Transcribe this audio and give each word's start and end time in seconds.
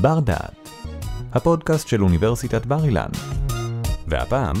בר 0.00 0.20
דעת, 0.20 0.68
הפודקאסט 1.32 1.88
של 1.88 2.02
אוניברסיטת 2.02 2.66
בר 2.66 2.84
אילן. 2.84 3.08
והפעם, 4.06 4.56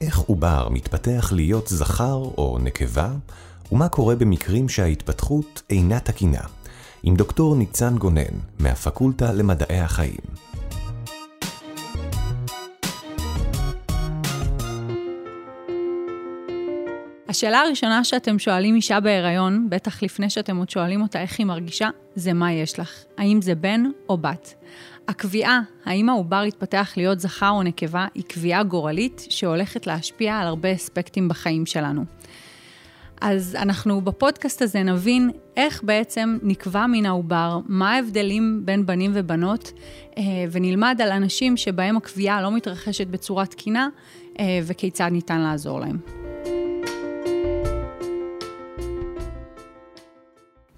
איך 0.00 0.18
עובר 0.18 0.68
מתפתח 0.70 1.32
להיות 1.32 1.68
זכר 1.68 2.22
או 2.38 2.58
נקבה, 2.62 3.08
ומה 3.72 3.88
קורה 3.88 4.16
במקרים 4.16 4.68
שההתפתחות 4.68 5.62
אינה 5.70 6.00
תקינה, 6.00 6.40
עם 7.02 7.16
דוקטור 7.16 7.56
ניצן 7.56 7.98
גונן, 7.98 8.34
מהפקולטה 8.58 9.32
למדעי 9.32 9.80
החיים. 9.80 10.20
השאלה 17.34 17.60
הראשונה 17.60 18.04
שאתם 18.04 18.38
שואלים 18.38 18.74
אישה 18.74 19.00
בהיריון, 19.00 19.66
בטח 19.70 20.02
לפני 20.02 20.30
שאתם 20.30 20.56
עוד 20.56 20.70
שואלים 20.70 21.02
אותה 21.02 21.20
איך 21.20 21.38
היא 21.38 21.46
מרגישה, 21.46 21.88
זה 22.14 22.32
מה 22.32 22.52
יש 22.52 22.78
לך. 22.78 23.04
האם 23.18 23.42
זה 23.42 23.54
בן 23.54 23.82
או 24.08 24.16
בת. 24.16 24.54
הקביעה, 25.08 25.60
האם 25.84 26.08
העובר 26.08 26.44
יתפתח 26.44 26.92
להיות 26.96 27.20
זכר 27.20 27.50
או 27.50 27.62
נקבה, 27.62 28.06
היא 28.14 28.22
קביעה 28.22 28.62
גורלית 28.62 29.26
שהולכת 29.30 29.86
להשפיע 29.86 30.38
על 30.38 30.46
הרבה 30.46 30.72
אספקטים 30.72 31.28
בחיים 31.28 31.66
שלנו. 31.66 32.04
אז 33.20 33.56
אנחנו 33.60 34.00
בפודקאסט 34.00 34.62
הזה 34.62 34.82
נבין 34.82 35.30
איך 35.56 35.82
בעצם 35.84 36.38
נקבע 36.42 36.86
מן 36.86 37.06
העובר, 37.06 37.58
מה 37.66 37.92
ההבדלים 37.92 38.62
בין 38.64 38.86
בנים 38.86 39.10
ובנות, 39.14 39.72
אה, 40.18 40.22
ונלמד 40.52 41.00
על 41.02 41.12
אנשים 41.12 41.56
שבהם 41.56 41.96
הקביעה 41.96 42.42
לא 42.42 42.52
מתרחשת 42.52 43.06
בצורה 43.06 43.46
תקינה, 43.46 43.88
אה, 44.40 44.60
וכיצד 44.62 45.08
ניתן 45.12 45.40
לעזור 45.40 45.80
להם. 45.80 46.23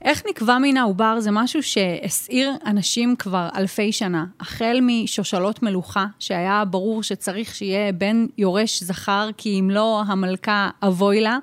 איך 0.06 0.22
נקבע 0.30 0.58
מן 0.58 0.76
העובר 0.76 1.20
זה 1.20 1.30
משהו 1.30 1.62
שהסעיר 1.62 2.52
אנשים 2.66 3.16
כבר 3.16 3.48
אלפי 3.56 3.92
שנה. 3.92 4.24
החל 4.40 4.78
משושלות 4.82 5.62
מלוכה, 5.62 6.06
שהיה 6.18 6.64
ברור 6.64 7.02
שצריך 7.02 7.54
שיהיה 7.54 7.92
בן 7.92 8.26
יורש 8.38 8.82
זכר, 8.82 9.28
כי 9.36 9.60
אם 9.60 9.70
לא, 9.70 10.02
המלכה 10.06 10.70
אבוי 10.82 11.20
לה. 11.20 11.38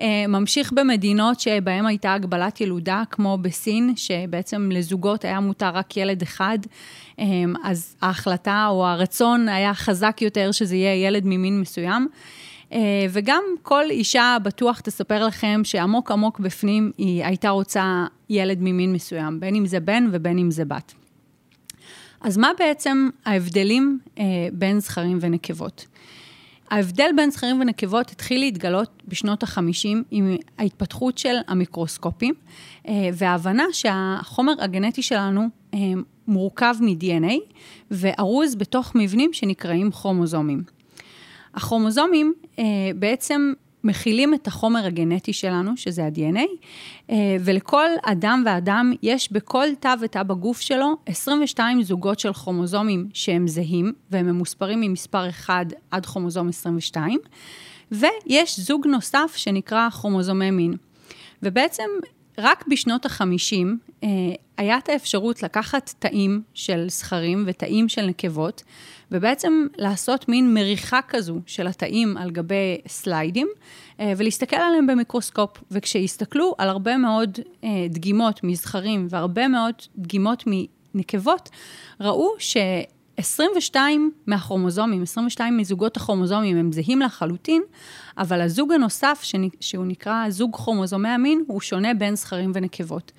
אה, 0.00 0.24
ממשיך 0.28 0.72
במדינות 0.72 1.40
שבהן 1.40 1.86
הייתה 1.86 2.14
הגבלת 2.14 2.60
ילודה, 2.60 3.02
כמו 3.10 3.38
בסין, 3.42 3.92
שבעצם 3.96 4.68
לזוגות 4.72 5.24
היה 5.24 5.40
מותר 5.40 5.70
רק 5.74 5.96
ילד 5.96 6.22
אחד, 6.22 6.58
אה, 7.18 7.24
אז 7.64 7.96
ההחלטה 8.02 8.66
או 8.68 8.86
הרצון 8.86 9.48
היה 9.48 9.74
חזק 9.74 10.22
יותר 10.22 10.52
שזה 10.52 10.76
יהיה 10.76 11.06
ילד 11.06 11.22
ממין 11.24 11.60
מסוים. 11.60 12.08
אה, 12.72 13.06
וגם 13.10 13.42
כל 13.62 13.84
אישה 13.90 14.36
בטוח 14.42 14.80
תספר 14.80 15.26
לכם 15.26 15.60
שעמוק 15.64 16.10
עמוק 16.10 16.38
בפנים 16.40 16.92
היא 16.98 17.24
הייתה 17.24 17.50
רוצה 17.50 18.06
ילד 18.30 18.58
ממין 18.60 18.92
מסוים, 18.92 19.40
בין 19.40 19.54
אם 19.54 19.66
זה 19.66 19.80
בן 19.80 20.06
ובין 20.12 20.38
אם 20.38 20.50
זה 20.50 20.64
בת. 20.64 20.94
אז 22.20 22.36
מה 22.36 22.50
בעצם 22.58 23.08
ההבדלים 23.26 23.98
אה, 24.18 24.24
בין 24.52 24.80
זכרים 24.80 25.18
ונקבות? 25.20 25.86
ההבדל 26.70 27.10
בין 27.16 27.30
זכרים 27.30 27.60
ונקבות 27.60 28.10
התחיל 28.10 28.40
להתגלות 28.40 29.02
בשנות 29.08 29.42
ה-50 29.42 29.96
עם 30.10 30.36
ההתפתחות 30.58 31.18
של 31.18 31.34
המיקרוסקופים 31.48 32.34
אה, 32.88 33.08
וההבנה 33.14 33.64
שהחומר 33.72 34.52
הגנטי 34.58 35.02
שלנו 35.02 35.48
מורכב 36.28 36.74
מ-DNA 36.80 37.34
וארוז 37.90 38.54
בתוך 38.54 38.92
מבנים 38.94 39.32
שנקראים 39.32 39.90
כרומוזומים. 39.90 40.79
הכרומוזומים 41.54 42.34
אה, 42.58 42.64
בעצם 42.94 43.52
מכילים 43.84 44.34
את 44.34 44.46
החומר 44.46 44.86
הגנטי 44.86 45.32
שלנו, 45.32 45.76
שזה 45.76 46.04
ה-DNA, 46.04 46.46
אה, 47.10 47.36
ולכל 47.40 47.88
אדם 48.02 48.42
ואדם 48.46 48.92
יש 49.02 49.32
בכל 49.32 49.66
תא 49.80 49.94
ותא 50.00 50.22
בגוף 50.22 50.60
שלו 50.60 50.96
22 51.06 51.82
זוגות 51.82 52.20
של 52.20 52.32
כרומוזומים 52.32 53.08
שהם 53.12 53.48
זהים, 53.48 53.92
והם 54.10 54.26
ממוספרים 54.26 54.80
ממספר 54.80 55.28
1 55.28 55.66
עד 55.90 56.06
כרומוזום 56.06 56.48
22, 56.48 57.18
ויש 57.92 58.60
זוג 58.60 58.86
נוסף 58.86 59.32
שנקרא 59.36 59.90
כרומוזומי 59.90 60.50
מין. 60.50 60.74
ובעצם 61.42 61.88
רק 62.40 62.64
בשנות 62.68 63.06
ה-50 63.06 63.66
אה, 64.04 64.08
היה 64.56 64.78
את 64.78 64.88
האפשרות 64.88 65.42
לקחת 65.42 65.94
תאים 65.98 66.42
של 66.54 66.86
זכרים 66.88 67.44
ותאים 67.46 67.88
של 67.88 68.06
נקבות, 68.06 68.62
ובעצם 69.10 69.66
לעשות 69.78 70.28
מין 70.28 70.54
מריחה 70.54 71.00
כזו 71.08 71.40
של 71.46 71.66
התאים 71.66 72.16
על 72.16 72.30
גבי 72.30 72.80
סליידים, 72.88 73.48
אה, 74.00 74.12
ולהסתכל 74.16 74.56
עליהם 74.56 74.86
במיקרוסקופ. 74.86 75.50
וכשהסתכלו 75.70 76.54
על 76.58 76.68
הרבה 76.68 76.96
מאוד 76.96 77.38
אה, 77.64 77.86
דגימות 77.90 78.44
מזכרים 78.44 79.06
והרבה 79.10 79.48
מאוד 79.48 79.74
דגימות 79.96 80.44
מנקבות, 80.46 81.50
ראו 82.00 82.30
ש... 82.38 82.56
22 83.20 84.10
מהכרומוזומים, 84.26 85.02
22 85.02 85.56
מזוגות 85.56 85.96
הכרומוזומים 85.96 86.56
הם 86.56 86.72
זהים 86.72 87.00
לחלוטין, 87.00 87.62
אבל 88.18 88.40
הזוג 88.40 88.72
הנוסף, 88.72 89.22
שהוא 89.60 89.86
נקרא 89.86 90.30
זוג 90.30 90.56
כרומוזומי 90.56 91.08
המין, 91.08 91.44
הוא 91.46 91.60
שונה 91.60 91.94
בין 91.94 92.16
זכרים 92.16 92.52
ונקבות. 92.54 93.12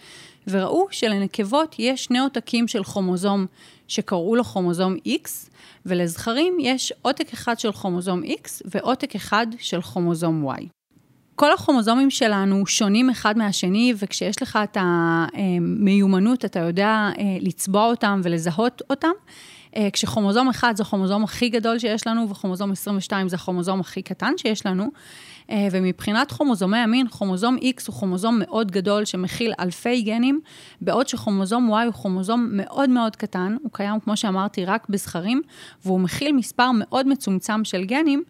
וראו 0.48 0.88
שלנקבות 0.92 1.76
יש 1.80 2.04
שני 2.04 2.20
עותקים 2.20 2.68
של 2.68 2.84
כרומוזום 2.84 3.46
שקראו 3.88 4.36
לו 4.36 4.44
כרומוזום 4.44 4.96
X, 5.08 5.50
ולזכרים 5.86 6.58
יש 6.60 6.94
עותק 7.02 7.34
אחד 7.34 7.60
של 7.60 7.72
כרומוזום 7.72 8.24
X 8.24 8.62
ועותק 8.66 9.16
אחד 9.16 9.48
של 9.58 9.82
כרומוזום 9.82 10.50
Y. 10.50 10.64
כל 11.36 11.54
הכרומוזומים 11.54 12.10
שלנו 12.10 12.68
שונים 12.68 13.10
אחד 13.10 13.38
מהשני, 13.38 13.94
וכשיש 13.98 14.42
לך 14.42 14.60
את 14.64 14.78
המיומנות, 14.80 16.46
אתה 16.46 16.60
יודע 16.60 17.10
אה, 17.18 17.24
לצבוע 17.40 17.86
אותם 17.86 18.22
ולזהות 18.24 18.82
אותם. 18.90 19.12
אה, 19.76 19.88
כשכרומוזום 19.94 20.50
אחד 20.50 20.74
זה 20.76 20.84
הכרומוזום 20.84 21.24
הכי 21.24 21.50
גדול 21.50 21.80
שיש 21.80 22.08
לנו, 22.08 22.30
וכרומוזום 22.30 22.72
22 22.72 23.30
זה 23.30 23.36
הכרומוזום 23.36 23.80
הכי 23.80 24.02
קטן 24.02 24.34
שיש 24.38 24.66
לנו. 24.66 24.92
אה, 25.50 25.68
ומבחינת 25.72 26.32
כרומוזומי 26.32 26.78
המין, 26.78 27.08
כרומוזום 27.08 27.58
X 27.58 27.84
הוא 27.88 27.96
כרומוזום 27.96 28.40
מאוד 28.40 28.72
גדול 28.72 29.06
שמכיל 29.06 29.54
אלפי 29.60 30.02
גנים, 30.02 30.40
בעוד 30.82 31.08
שכרומוזום 31.08 31.74
Y 31.74 31.86
הוא 31.86 31.94
כרומוזום 31.94 32.50
מאוד 32.52 32.90
מאוד 32.90 33.16
קטן, 33.16 33.58
הוא 33.64 33.72
קיים, 33.74 34.00
כמו 34.00 34.18
שאמרתי, 34.18 34.66
רק 34.66 34.90
בזכרים, 34.90 35.42
והוא 35.86 36.00
מכיל 36.00 36.32
מספר 36.32 36.72
מאוד 36.74 37.08
מצומצם 37.08 37.64
של 37.64 37.84
גנים, 37.84 38.24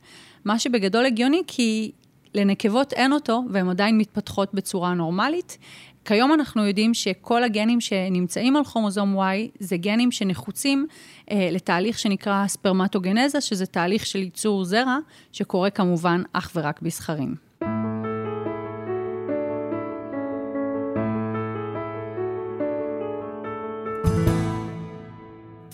מה 0.45 0.59
שבגדול 0.59 1.05
הגיוני 1.05 1.41
כי 1.47 1.91
לנקבות 2.33 2.93
אין 2.93 3.13
אותו, 3.13 3.43
והן 3.49 3.69
עדיין 3.69 3.97
מתפתחות 3.97 4.53
בצורה 4.53 4.93
נורמלית. 4.93 5.57
כיום 6.05 6.33
אנחנו 6.33 6.67
יודעים 6.67 6.93
שכל 6.93 7.43
הגנים 7.43 7.81
שנמצאים 7.81 8.55
על 8.55 8.63
כרומוזום 8.63 9.19
Y 9.19 9.49
זה 9.59 9.77
גנים 9.77 10.11
שנחוצים 10.11 10.87
אה, 11.31 11.49
לתהליך 11.51 11.99
שנקרא 11.99 12.47
ספרמטוגנזה, 12.47 13.41
שזה 13.41 13.65
תהליך 13.65 14.05
של 14.05 14.19
ייצור 14.19 14.65
זרע, 14.65 14.97
שקורה 15.31 15.69
כמובן 15.69 16.21
אך 16.33 16.51
ורק 16.55 16.81
בזכרים. 16.81 17.50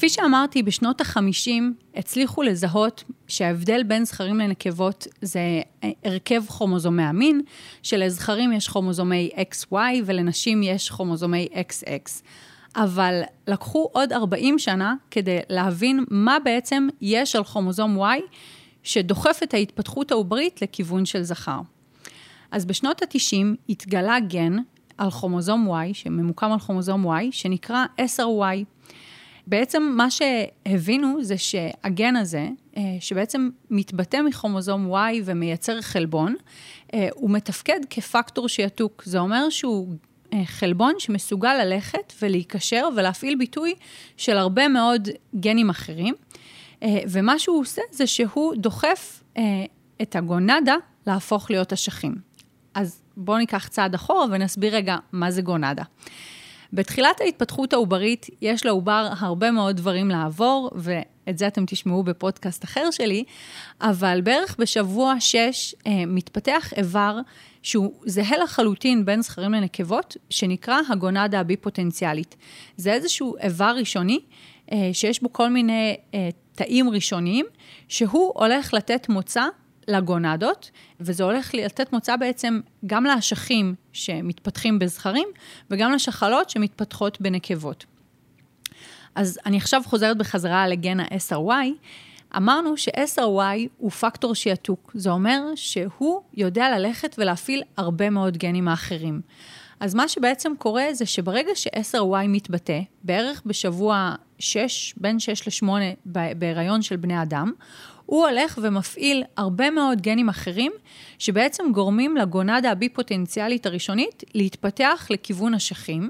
כפי 0.08 0.16
שאמרתי, 0.16 0.64
בשנות 0.64 1.02
ה-50 1.02 1.50
הצליחו 1.96 2.42
לזהות 2.42 3.04
שההבדל 3.28 3.84
בין 3.84 4.06
זכרים 4.06 4.38
לנקבות 4.38 5.08
זה 5.22 5.40
הרכב 6.06 6.44
כרומוזומי 6.48 7.04
המין, 7.04 7.42
שלזכרים 7.84 8.52
יש 8.52 8.68
כרומוזומי 8.68 9.30
XY 9.36 9.76
ולנשים 10.06 10.64
יש 10.64 10.90
כרומוזומי 10.90 11.48
XX. 11.54 12.22
אבל 12.76 13.22
לקחו 13.48 13.90
עוד 13.92 14.14
40 14.14 14.60
שנה 14.60 14.96
כדי 15.12 15.40
להבין 15.50 16.06
מה 16.10 16.38
בעצם 16.44 16.88
יש 17.02 17.36
על 17.36 17.44
כרומוזום 17.44 18.02
Y 18.02 18.22
שדוחף 18.84 19.40
את 19.44 19.54
ההתפתחות 19.54 20.12
העוברית 20.12 20.62
לכיוון 20.62 21.06
של 21.06 21.24
זכר. 21.24 21.60
אז 22.52 22.66
בשנות 22.66 23.02
ה-90 23.02 23.56
התגלה 23.70 24.20
גן 24.20 24.58
על 24.98 25.12
כרומוזום 25.12 25.70
Y, 25.72 25.94
שממוקם 25.94 26.52
על 26.52 26.60
כרומוזום 26.60 27.08
Y, 27.08 27.24
שנקרא 27.32 27.86
10Y. 28.00 28.77
בעצם 29.48 29.94
מה 29.98 30.08
שהבינו 30.12 31.24
זה 31.24 31.38
שהגן 31.38 32.16
הזה, 32.16 32.48
אה, 32.78 32.82
שבעצם 33.00 33.50
מתבטא 33.70 34.22
מכרומוזום 34.22 34.96
Y 34.96 35.22
ומייצר 35.26 35.82
חלבון, 35.82 36.36
אה, 36.94 37.08
הוא 37.14 37.30
מתפקד 37.30 37.80
כפקטור 37.90 38.48
שיתוק. 38.48 39.04
זה 39.06 39.20
אומר 39.20 39.50
שהוא 39.50 39.88
אה, 40.34 40.46
חלבון 40.46 40.94
שמסוגל 41.00 41.54
ללכת 41.54 42.14
ולהיקשר 42.22 42.88
ולהפעיל 42.96 43.36
ביטוי 43.36 43.74
של 44.18 44.38
הרבה 44.38 44.68
מאוד 44.68 45.10
גנים 45.36 45.70
אחרים. 45.70 46.16
ומה 47.10 47.40
שהוא 47.40 47.60
עושה 47.60 47.82
זה 47.92 48.08
שהוא 48.08 48.56
דוחף 48.56 49.24
את 50.02 50.16
הגונדה 50.16 50.76
להפוך 51.08 51.52
להיות 51.52 51.74
אשכים. 51.74 52.16
אז 52.74 53.02
בואו 53.18 53.38
ניקח 53.38 53.68
צעד 53.68 53.96
אחורה 53.96 54.26
ונסביר 54.32 54.76
רגע 54.76 54.98
מה 55.12 55.32
זה 55.32 55.42
גונדה. 55.42 55.84
בתחילת 56.74 57.22
ההתפתחות 57.22 57.74
העוברית, 57.74 58.28
יש 58.42 58.66
לעובר 58.66 59.10
הרבה 59.20 59.52
מאוד 59.52 59.78
דברים 59.78 60.10
לעבור, 60.10 60.72
ואת 60.76 61.38
זה 61.38 61.48
אתם 61.48 61.66
תשמעו 61.66 62.04
בפודקאסט 62.04 62.64
אחר 62.64 62.92
שלי, 62.92 63.24
אבל 63.82 64.22
בערך 64.24 64.56
בשבוע 64.60 65.14
6 65.20 65.76
אה, 65.88 66.06
מתפתח 66.08 66.74
איבר 66.78 67.20
שהוא 67.62 67.92
זהה 68.06 68.38
לחלוטין 68.38 69.06
בין 69.06 69.22
זכרים 69.22 69.52
לנקבות, 69.52 70.18
שנקרא 70.30 70.80
הגונדה 70.90 71.40
הבי-פוטנציאלית. 71.40 72.36
זה 72.78 72.94
איזשהו 72.94 73.38
איבר 73.38 73.76
ראשוני 73.80 74.20
אה, 74.72 74.90
שיש 74.94 75.22
בו 75.24 75.34
כל 75.34 75.50
מיני 75.50 75.96
אה, 76.14 76.30
תאים 76.56 76.90
ראשוניים, 76.90 77.46
שהוא 77.88 78.32
הולך 78.36 78.74
לתת 78.74 79.10
מוצא 79.10 79.44
לגונדות, 79.88 80.72
וזה 81.00 81.24
הולך 81.24 81.54
לתת 81.54 81.94
מוצא 81.94 82.16
בעצם 82.16 82.60
גם 82.86 83.04
לאשכים 83.04 83.76
שמתפתחים 83.94 84.80
בזכרים, 84.80 85.28
וגם 85.72 85.92
לשחלות 85.92 86.50
שמתפתחות 86.50 87.22
בנקבות. 87.22 87.86
אז 89.16 89.40
אני 89.46 89.58
עכשיו 89.58 89.82
חוזרת 89.86 90.18
בחזרה 90.18 90.68
לגן 90.68 91.00
ה-SRY. 91.00 91.68
אמרנו 92.38 92.78
ש-SRY 92.78 93.68
הוא 93.78 93.92
פקטור 93.92 94.36
שיתוק. 94.36 94.92
זה 94.94 95.10
אומר 95.10 95.42
שהוא 95.56 96.22
יודע 96.34 96.80
ללכת 96.80 97.16
ולהפעיל 97.18 97.64
הרבה 97.78 98.10
מאוד 98.10 98.38
גנים 98.38 98.68
האחרים. 98.68 99.22
אז 99.80 99.96
מה 99.96 100.08
שבעצם 100.08 100.54
קורה 100.58 100.86
זה 100.94 101.06
שברגע 101.06 101.52
ש-SRY 101.56 102.28
מתבטא, 102.28 102.80
בערך 103.04 103.42
בשבוע 103.46 104.16
6, 104.40 104.94
בין 104.98 105.20
6 105.20 105.64
ל-8 105.64 105.70
בהיריון 106.36 106.82
של 106.82 106.96
בני 106.96 107.22
אדם, 107.22 107.52
הוא 108.08 108.28
הולך 108.28 108.60
ומפעיל 108.62 109.24
הרבה 109.38 109.70
מאוד 109.70 110.02
גנים 110.02 110.30
אחרים, 110.30 110.72
שבעצם 111.20 111.64
גורמים 111.74 112.18
לגונדה 112.18 112.72
הבי-פוטנציאלית 112.72 113.66
הראשונית 113.66 114.24
להתפתח 114.34 115.08
לכיוון 115.10 115.54
אשכים. 115.54 116.10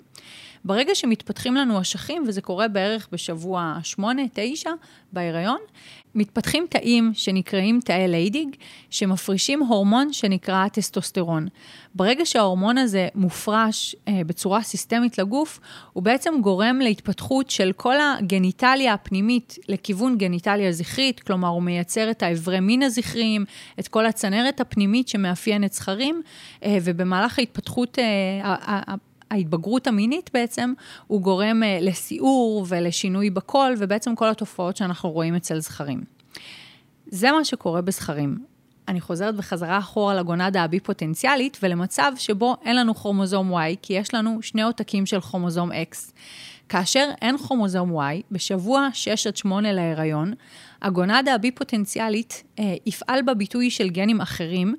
ברגע 0.65 0.95
שמתפתחים 0.95 1.55
לנו 1.55 1.81
אשכים, 1.81 2.23
וזה 2.27 2.41
קורה 2.41 2.67
בערך 2.67 3.07
בשבוע 3.11 3.77
8-9 3.99 4.01
בהיריון, 5.13 5.59
מתפתחים 6.15 6.65
תאים 6.69 7.11
שנקראים 7.13 7.79
תאי 7.85 8.07
ליידיג, 8.07 8.49
שמפרישים 8.89 9.63
הורמון 9.63 10.13
שנקרא 10.13 10.67
טסטוסטרון. 10.67 11.47
ברגע 11.95 12.25
שההורמון 12.25 12.77
הזה 12.77 13.07
מופרש 13.15 13.95
אה, 14.07 14.21
בצורה 14.25 14.61
סיסטמית 14.61 15.17
לגוף, 15.17 15.59
הוא 15.93 16.03
בעצם 16.03 16.33
גורם 16.41 16.79
להתפתחות 16.79 17.49
של 17.49 17.71
כל 17.75 17.95
הגניטליה 17.99 18.93
הפנימית 18.93 19.55
לכיוון 19.69 20.17
גניטליה 20.17 20.71
זכרית, 20.71 21.19
כלומר 21.19 21.47
הוא 21.47 21.63
מייצר 21.63 22.11
את 22.11 22.23
האיברי 22.23 22.59
מין 22.59 22.83
הזכריים, 22.83 23.45
את 23.79 23.87
כל 23.87 24.05
הצנרת 24.05 24.59
הפנימית 24.59 25.07
שמאפיינת 25.07 25.73
זכרים, 25.73 26.21
אה, 26.63 26.77
ובמהלך 26.83 27.39
ההתפתחות 27.39 27.99
אה, 27.99 28.95
ההתבגרות 29.31 29.87
המינית 29.87 30.29
בעצם, 30.33 30.73
הוא 31.07 31.21
גורם 31.21 31.63
אה, 31.63 31.77
לסיעור 31.81 32.65
ולשינוי 32.67 33.29
בקול, 33.29 33.75
ובעצם 33.77 34.15
כל 34.15 34.29
התופעות 34.29 34.77
שאנחנו 34.77 35.11
רואים 35.11 35.35
אצל 35.35 35.59
זכרים. 35.59 36.03
זה 37.05 37.31
מה 37.31 37.45
שקורה 37.45 37.81
בזכרים. 37.81 38.37
אני 38.87 39.01
חוזרת 39.01 39.35
בחזרה 39.35 39.77
אחורה 39.77 40.15
לגונדה 40.15 40.63
הבי-פוטנציאלית, 40.63 41.57
ולמצב 41.63 42.11
שבו 42.15 42.55
אין 42.65 42.75
לנו 42.75 42.95
כרומוזום 42.95 43.55
Y, 43.55 43.75
כי 43.81 43.93
יש 43.93 44.13
לנו 44.13 44.41
שני 44.41 44.61
עותקים 44.61 45.05
של 45.05 45.21
כרומוזום 45.21 45.71
X. 45.71 46.11
כאשר 46.69 47.09
אין 47.21 47.37
כרומוזום 47.37 47.99
Y, 47.99 48.21
בשבוע 48.31 48.87
6 48.93 49.27
עד 49.27 49.37
8 49.37 49.73
להיריון, 49.73 50.33
הגונדה 50.81 51.33
הבי-פוטנציאלית 51.35 52.43
אה, 52.59 52.75
יפעל 52.85 53.21
בביטוי 53.21 53.69
של 53.69 53.89
גנים 53.89 54.21
אחרים, 54.21 54.75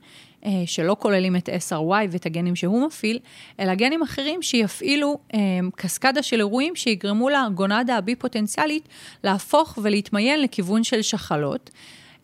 שלא 0.66 0.96
כוללים 0.98 1.36
את 1.36 1.48
SRY 1.48 2.06
ואת 2.10 2.26
הגנים 2.26 2.56
שהוא 2.56 2.86
מפעיל, 2.86 3.18
אלא 3.60 3.74
גנים 3.74 4.02
אחרים 4.02 4.42
שיפעילו 4.42 5.18
אה, 5.34 5.38
קסקדה 5.76 6.22
של 6.22 6.36
אירועים 6.36 6.76
שיגרמו 6.76 7.28
לגונדה 7.28 7.96
הבי-פוטנציאלית 7.96 8.88
להפוך 9.24 9.78
ולהתמיין 9.82 10.42
לכיוון 10.42 10.84
של 10.84 11.02
שחלות. 11.02 11.70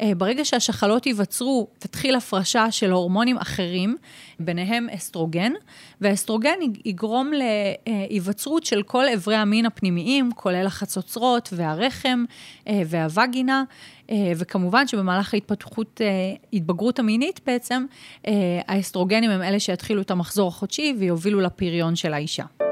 אה, 0.05 0.15
ברגע 0.15 0.45
שהשחלות 0.45 1.07
ייווצרו, 1.07 1.69
תתחיל 1.79 2.15
הפרשה 2.15 2.71
של 2.71 2.91
הורמונים 2.91 3.37
אחרים, 3.39 3.97
ביניהם 4.41 4.87
אסטרוגן, 4.95 5.53
והאסטרוגן 6.01 6.59
יגרום 6.85 7.31
להיווצרות 7.33 8.65
של 8.65 8.83
כל 8.83 9.09
אברי 9.09 9.37
המין 9.37 9.67
הפנימיים, 9.67 10.31
כולל 10.35 10.67
החצוצרות 10.67 11.49
והרחם 11.53 12.25
והווגינה, 12.67 13.65
אה, 14.11 14.33
וכמובן 14.37 14.87
שבמהלך 14.87 15.35
ההתפתחות, 15.35 16.01
אה, 16.01 16.07
התבגרות 16.53 16.99
המינית 16.99 17.41
בעצם, 17.47 17.85
אה, 18.27 18.33
האסטרוגנים 18.69 19.31
הם 19.31 19.43
אלה 19.43 19.61
שיתחילו 19.61 20.03
את 20.03 20.11
המחזור 20.11 20.49
החודשי 20.49 20.95
ויובילו 20.99 21.41
לפריון 21.41 21.97
של 21.97 22.15
האישה. 22.15 22.64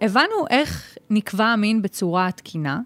הבנו 0.00 0.46
איך 0.50 0.98
נקבע 1.10 1.46
המין 1.46 1.82
בצורה 1.82 2.26
התקינה, 2.26 2.80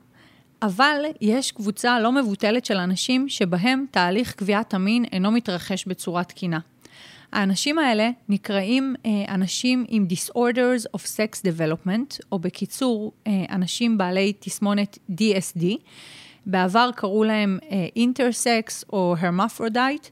אבל 0.62 1.04
יש 1.20 1.52
קבוצה 1.52 2.00
לא 2.00 2.12
מבוטלת 2.12 2.64
של 2.64 2.76
אנשים 2.76 3.28
שבהם 3.28 3.84
תהליך 3.90 4.34
קביעת 4.34 4.74
המין 4.74 5.04
אינו 5.04 5.30
מתרחש 5.30 5.84
בצורה 5.86 6.24
תקינה. 6.24 6.58
האנשים 7.32 7.78
האלה 7.78 8.10
נקראים 8.28 8.94
אה, 9.06 9.34
אנשים 9.34 9.84
עם 9.88 10.06
Disorders 10.10 10.96
of 10.96 11.00
Sex 11.00 11.40
Development, 11.40 12.18
או 12.32 12.38
בקיצור, 12.38 13.12
אה, 13.26 13.44
אנשים 13.50 13.98
בעלי 13.98 14.32
תסמונת 14.38 14.98
DSD. 15.10 15.64
בעבר 16.46 16.90
קראו 16.96 17.24
להם 17.24 17.58
intersex 17.96 18.84
אה, 18.84 18.88
או 18.92 19.14
hermaphrodite, 19.20 20.06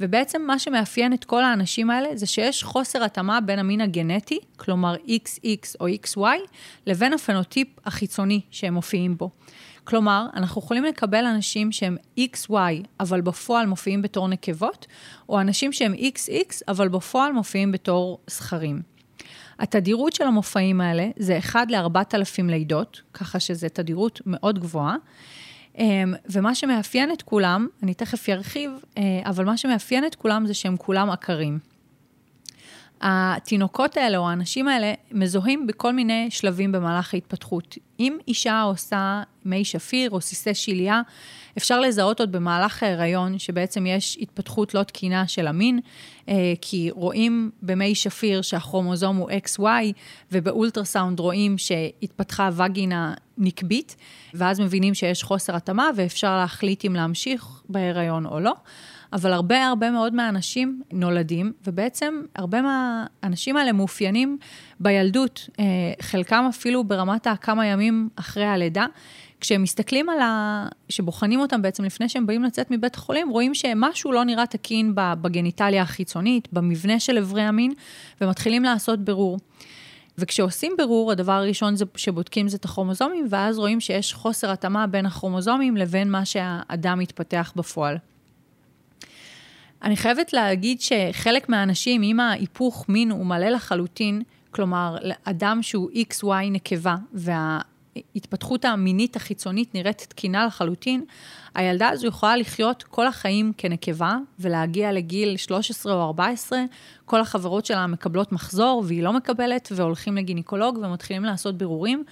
ובעצם 0.00 0.42
מה 0.42 0.58
שמאפיין 0.58 1.12
את 1.12 1.24
כל 1.24 1.44
האנשים 1.44 1.90
האלה 1.90 2.16
זה 2.16 2.26
שיש 2.26 2.64
חוסר 2.64 3.04
התאמה 3.04 3.40
בין 3.40 3.58
המין 3.58 3.80
הגנטי, 3.80 4.38
כלומר 4.56 4.94
XX 4.94 5.74
או 5.80 5.86
XY, 5.88 6.20
לבין 6.86 7.12
הפנוטיפ 7.12 7.68
החיצוני 7.86 8.40
שהם 8.50 8.74
מופיעים 8.74 9.16
בו. 9.16 9.30
כלומר, 9.84 10.26
אנחנו 10.34 10.60
יכולים 10.60 10.84
לקבל 10.84 11.24
אנשים 11.24 11.72
שהם 11.72 11.96
XY, 12.20 12.52
אבל 13.00 13.20
בפועל 13.20 13.66
מופיעים 13.66 14.02
בתור 14.02 14.28
נקבות, 14.28 14.86
או 15.28 15.40
אנשים 15.40 15.72
שהם 15.72 15.94
XX, 15.94 16.60
אבל 16.68 16.88
בפועל 16.88 17.32
מופיעים 17.32 17.72
בתור 17.72 18.18
זכרים. 18.26 18.82
התדירות 19.58 20.12
של 20.12 20.24
המופעים 20.24 20.80
האלה 20.80 21.08
זה 21.16 21.38
1 21.38 21.70
ל-4,000 21.70 22.42
לידות, 22.44 23.02
ככה 23.14 23.40
שזו 23.40 23.66
תדירות 23.72 24.20
מאוד 24.26 24.58
גבוהה. 24.58 24.96
אמ, 25.78 26.14
ומה 26.30 26.54
שמאפיין 26.54 27.12
את 27.12 27.22
כולם, 27.22 27.66
אני 27.82 27.94
תכף 27.94 28.28
ארחיב, 28.28 28.70
אה, 28.98 29.02
אבל 29.24 29.44
מה 29.44 29.56
שמאפיין 29.56 30.06
את 30.06 30.14
כולם 30.14 30.46
זה 30.46 30.54
שהם 30.54 30.76
כולם 30.76 31.10
עקרים. 31.10 31.58
התינוקות 33.00 33.96
האלה 33.96 34.18
או 34.18 34.28
האנשים 34.28 34.68
האלה 34.68 34.92
מזוהים 35.12 35.66
בכל 35.66 35.92
מיני 35.92 36.26
שלבים 36.30 36.72
במהלך 36.72 37.14
ההתפתחות. 37.14 37.78
אם 38.00 38.18
אישה 38.28 38.62
עושה 38.62 39.22
מי 39.44 39.64
שפיר 39.64 40.10
או 40.10 40.20
סיסי 40.20 40.54
שליה, 40.54 41.02
אפשר 41.56 41.80
לזהות 41.80 42.20
עוד 42.20 42.32
במהלך 42.32 42.82
ההיריון 42.82 43.38
שבעצם 43.38 43.86
יש 43.86 44.18
התפתחות 44.20 44.74
לא 44.74 44.82
תקינה 44.82 45.28
של 45.28 45.46
המין, 45.46 45.80
אה, 46.28 46.52
כי 46.60 46.90
רואים 46.90 47.50
במי 47.62 47.94
שפיר 47.94 48.42
שהכרומוזום 48.42 49.16
הוא 49.16 49.30
XY, 49.30 49.62
ובאולטרסאונד 50.32 51.20
רואים 51.20 51.58
שהתפתחה 51.58 52.50
וגינה 52.56 53.14
נקבית, 53.38 53.96
ואז 54.34 54.60
מבינים 54.60 54.94
שיש 54.94 55.22
חוסר 55.22 55.56
התאמה 55.56 55.90
ואפשר 55.96 56.36
להחליט 56.36 56.84
אם 56.84 56.94
להמשיך 56.94 57.62
בהיריון 57.68 58.26
או 58.26 58.40
לא. 58.40 58.52
אבל 59.12 59.32
הרבה 59.32 59.66
הרבה 59.66 59.90
מאוד 59.90 60.14
מהאנשים 60.14 60.82
נולדים, 60.92 61.52
ובעצם 61.66 62.22
הרבה 62.34 62.58
מהאנשים 62.62 63.56
האלה 63.56 63.72
מאופיינים 63.72 64.38
בילדות, 64.80 65.48
אה, 65.60 65.64
חלקם 66.00 66.46
אפילו 66.48 66.84
ברמת 66.84 67.26
הכמה 67.26 67.66
ימים 67.66 68.08
אחרי 68.16 68.44
הלידה. 68.44 68.86
כשהם 69.40 69.62
מסתכלים 69.62 70.08
על 70.08 70.20
ה... 70.20 70.66
שבוחנים 70.88 71.40
אותם 71.40 71.62
בעצם 71.62 71.84
לפני 71.84 72.08
שהם 72.08 72.26
באים 72.26 72.42
לצאת 72.42 72.70
מבית 72.70 72.94
החולים, 72.94 73.28
רואים 73.28 73.54
שמשהו 73.54 74.12
לא 74.12 74.24
נראה 74.24 74.46
תקין 74.46 74.92
בגניטליה 74.94 75.82
החיצונית, 75.82 76.48
במבנה 76.52 77.00
של 77.00 77.18
אברי 77.18 77.42
המין, 77.42 77.72
ומתחילים 78.20 78.64
לעשות 78.64 79.00
בירור. 79.00 79.38
וכשעושים 80.18 80.72
בירור, 80.78 81.12
הדבר 81.12 81.32
הראשון 81.32 81.76
זה 81.76 81.84
שבודקים 81.96 82.48
זה 82.48 82.56
את 82.56 82.64
הכרומוזומים, 82.64 83.26
ואז 83.30 83.58
רואים 83.58 83.80
שיש 83.80 84.14
חוסר 84.14 84.50
התאמה 84.50 84.86
בין 84.86 85.06
הכרומוזומים 85.06 85.76
לבין 85.76 86.10
מה 86.10 86.24
שהאדם 86.24 86.98
מתפתח 86.98 87.52
בפועל. 87.56 87.96
אני 89.82 89.96
חייבת 89.96 90.32
להגיד 90.32 90.80
שחלק 90.80 91.48
מהאנשים, 91.48 92.02
אם 92.02 92.20
ההיפוך 92.20 92.88
מין 92.88 93.10
הוא 93.10 93.26
מלא 93.26 93.48
לחלוטין, 93.48 94.22
כלומר, 94.50 94.96
אדם 95.24 95.58
שהוא 95.62 95.90
XY 95.90 96.26
נקבה, 96.50 96.96
וההתפתחות 97.12 98.64
המינית 98.64 99.16
החיצונית 99.16 99.74
נראית 99.74 100.06
תקינה 100.08 100.46
לחלוטין, 100.46 101.04
הילדה 101.54 101.88
הזו 101.88 102.06
יכולה 102.06 102.36
לחיות 102.36 102.82
כל 102.82 103.06
החיים 103.06 103.52
כנקבה, 103.58 104.16
ולהגיע 104.38 104.92
לגיל 104.92 105.36
13 105.36 105.94
או 105.94 106.02
14, 106.02 106.58
כל 107.04 107.20
החברות 107.20 107.66
שלה 107.66 107.86
מקבלות 107.86 108.32
מחזור, 108.32 108.82
והיא 108.86 109.02
לא 109.02 109.12
מקבלת, 109.12 109.68
והולכים 109.72 110.16
לגינקולוג 110.16 110.78
ומתחילים 110.82 111.24
לעשות 111.24 111.58
בירורים, 111.58 112.04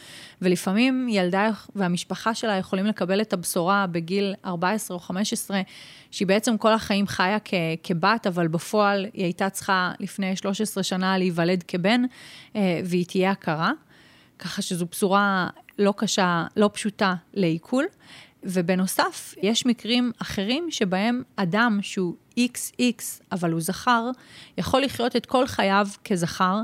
ולפעמים 0.42 1.08
ילדה 1.08 1.50
והמשפחה 1.74 2.34
שלה 2.34 2.56
יכולים 2.56 2.86
לקבל 2.86 3.20
את 3.20 3.32
הבשורה 3.32 3.86
בגיל 3.86 4.34
14 4.44 4.94
או 4.94 5.00
15, 5.00 5.60
שהיא 6.10 6.28
בעצם 6.28 6.58
כל 6.58 6.72
החיים 6.72 7.06
חיה 7.06 7.38
כ- 7.44 7.54
כבת, 7.82 8.26
אבל 8.26 8.48
בפועל 8.48 9.06
היא 9.14 9.24
הייתה 9.24 9.50
צריכה 9.50 9.92
לפני 10.00 10.36
13 10.36 10.82
שנה 10.82 11.18
להיוולד 11.18 11.64
כבן, 11.68 12.02
אה, 12.56 12.80
והיא 12.84 13.06
תהיה 13.06 13.30
הכרה. 13.30 13.70
ככה 14.38 14.62
שזו 14.62 14.86
בשורה 14.86 15.48
לא 15.78 15.94
קשה, 15.96 16.44
לא 16.56 16.70
פשוטה 16.72 17.14
לעיכול. 17.34 17.84
ובנוסף, 18.42 19.34
יש 19.42 19.66
מקרים 19.66 20.12
אחרים 20.18 20.66
שבהם 20.70 21.22
אדם 21.36 21.78
שהוא 21.82 22.14
XX, 22.38 23.02
אבל 23.32 23.52
הוא 23.52 23.60
זכר, 23.60 24.10
יכול 24.58 24.82
לחיות 24.82 25.16
את 25.16 25.26
כל 25.26 25.46
חייו 25.46 25.86
כזכר, 26.04 26.60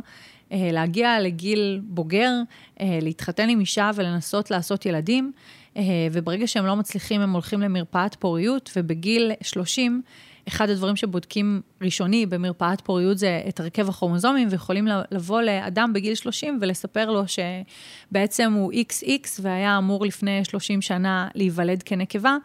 אה, 0.53 0.69
להגיע 0.73 1.21
לגיל 1.21 1.81
בוגר, 1.85 2.33
אה, 2.81 2.99
להתחתן 3.03 3.49
עם 3.49 3.61
אישה 3.61 3.91
ולנסות 3.95 4.51
לעשות 4.51 4.87
ילדים, 4.87 5.33
אה, 5.77 5.83
וברגע 6.13 6.47
שהם 6.47 6.67
לא 6.67 6.77
מצליחים, 6.77 7.21
הם 7.21 7.33
הולכים 7.33 7.61
למרפאת 7.61 8.15
פוריות, 8.15 8.71
ובגיל 8.77 9.33
30, 9.43 10.03
אחד 10.49 10.71
הדברים 10.71 10.97
שבודקים 10.97 11.61
ראשוני 11.83 12.27
במרפאת 12.27 12.81
פוריות 12.81 13.19
זה 13.19 13.43
את 13.49 13.61
הרכב 13.61 13.89
הכרומוזומים, 13.89 14.49
ויכולים 14.51 14.89
לבוא 15.11 15.43
לאדם 15.43 15.93
בגיל 15.93 16.15
30 16.15 16.59
ולספר 16.61 17.11
לו 17.11 17.23
שבעצם 17.29 18.53
הוא 18.53 18.73
XX 18.73 19.41
והיה 19.43 19.79
אמור 19.79 20.07
לפני 20.07 20.45
30 20.45 20.83
שנה 20.83 21.29
להיוולד 21.35 21.83
כנקבה, 21.83 22.37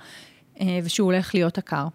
ושהוא 0.84 1.06
הולך 1.06 1.36
להיות 1.36 1.58
עקר. 1.58 1.88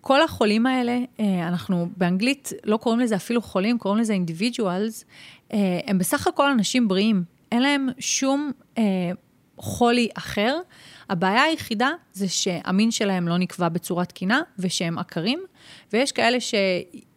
כל 0.00 0.22
החולים 0.22 0.66
האלה, 0.66 0.98
אה, 1.20 1.48
אנחנו 1.48 1.88
באנגלית 1.96 2.52
לא 2.64 2.76
קוראים 2.76 3.00
לזה 3.00 3.16
אפילו 3.16 3.42
חולים, 3.42 3.78
קוראים 3.78 4.00
לזה 4.00 4.16
individuals, 4.16 5.04
אה, 5.52 5.80
הם 5.86 5.98
בסך 5.98 6.26
הכל 6.26 6.50
אנשים 6.50 6.88
בריאים. 6.88 7.22
אין 7.52 7.62
להם 7.62 7.88
שום 7.98 8.50
אה, 8.78 8.82
חולי 9.58 10.08
אחר. 10.14 10.58
הבעיה 11.08 11.42
היחידה 11.42 11.90
זה 12.12 12.28
שהמין 12.28 12.90
שלהם 12.90 13.28
לא 13.28 13.38
נקבע 13.38 13.68
בצורה 13.68 14.04
תקינה 14.04 14.40
ושהם 14.58 14.98
עקרים, 14.98 15.40
ויש 15.92 16.12
כאלה 16.12 16.40
ש... 16.40 16.54